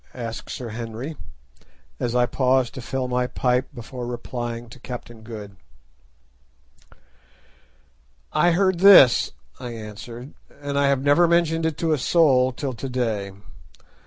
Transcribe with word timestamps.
asked 0.15 0.49
Sir 0.49 0.69
Henry, 0.69 1.15
as 1.99 2.15
I 2.15 2.25
paused 2.25 2.73
to 2.73 2.81
fill 2.81 3.07
my 3.07 3.27
pipe 3.27 3.67
before 3.71 4.07
replying 4.07 4.67
to 4.69 4.79
Captain 4.79 5.21
Good. 5.21 5.55
"I 8.33 8.49
heard 8.49 8.79
this," 8.79 9.33
I 9.59 9.73
answered, 9.75 10.33
"and 10.59 10.79
I 10.79 10.87
have 10.87 11.03
never 11.03 11.27
mentioned 11.27 11.67
it 11.67 11.77
to 11.77 11.93
a 11.93 11.99
soul 11.99 12.51
till 12.51 12.73
to 12.73 12.89
day. 12.89 13.31